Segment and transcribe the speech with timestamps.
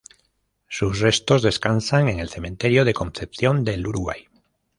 [0.67, 4.25] Sus restos descansan en el Cementerio de Concepción del Uruguay.